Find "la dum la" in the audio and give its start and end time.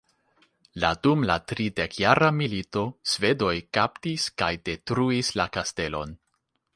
0.83-1.33